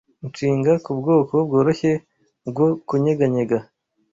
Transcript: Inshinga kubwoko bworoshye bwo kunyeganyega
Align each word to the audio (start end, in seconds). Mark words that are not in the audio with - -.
Inshinga 0.25 0.71
kubwoko 0.85 1.33
bworoshye 1.47 1.91
bwo 2.49 2.67
kunyeganyega 2.87 3.57